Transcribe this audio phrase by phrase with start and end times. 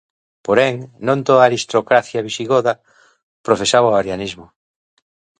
[0.45, 0.75] Porén,
[1.07, 2.73] non toda a aristocracia visigoda
[3.45, 4.45] profesaba o arianismo.